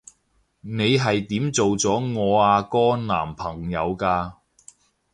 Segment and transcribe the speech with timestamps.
[0.61, 4.33] 你係點做咗我阿哥男朋友㗎？